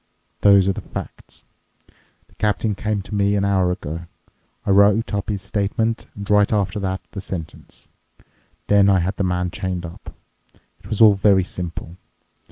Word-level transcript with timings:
Those 0.39 0.67
are 0.67 0.73
the 0.73 0.81
facts. 0.81 1.43
The 2.27 2.33
captain 2.39 2.73
came 2.73 3.03
to 3.03 3.13
me 3.13 3.35
an 3.35 3.45
hour 3.45 3.71
ago. 3.71 4.07
I 4.65 4.71
wrote 4.71 5.13
up 5.13 5.29
his 5.29 5.43
statement 5.43 6.07
and 6.15 6.27
right 6.27 6.51
after 6.51 6.79
that 6.79 7.01
the 7.11 7.21
sentence. 7.21 7.87
Then 8.65 8.89
I 8.89 8.97
had 8.97 9.17
the 9.17 9.23
man 9.23 9.51
chained 9.51 9.85
up. 9.85 10.15
It 10.79 10.87
was 10.87 11.01
all 11.01 11.13
very 11.13 11.43
simple. 11.43 11.97